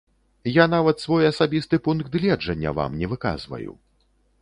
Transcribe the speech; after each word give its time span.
Я 0.51 0.65
нават 0.75 1.03
свой 1.03 1.27
асабісты 1.31 1.81
пункт 1.89 2.11
гледжання 2.19 2.75
вам 2.81 3.01
не 3.03 3.15
выказваю. 3.15 3.71